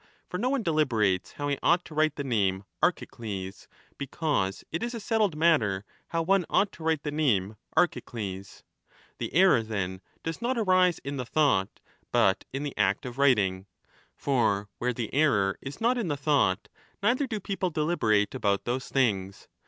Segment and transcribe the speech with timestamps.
[0.27, 3.67] For no one deliberates how he ought to write the name Archicles,
[3.99, 8.01] because it is 20 a settled matter how one ought to write the name Archi
[8.01, 8.63] cles.
[9.19, 11.79] The error, then, does not arise in the thought,
[12.11, 13.67] but in the act of writing.
[14.15, 16.67] For where the error is not in the thought,
[17.03, 19.47] neither do people deliberate about those things.